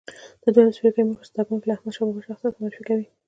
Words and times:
د 0.43 0.45
دویم 0.53 0.69
څپرکي 0.75 1.01
موخې 1.07 1.25
زده 1.31 1.41
کوونکي 1.45 1.65
له 1.67 1.73
احمدشاه 1.75 2.05
بابا 2.07 2.21
شخصیت 2.27 2.51
سره 2.53 2.59
معرفي 2.61 2.83
کوي. 2.89 3.05